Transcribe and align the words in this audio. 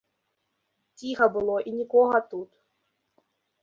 Ціха 1.03 1.25
было, 1.37 1.55
і 1.69 1.77
нікога 1.79 2.17
тут. 2.35 2.49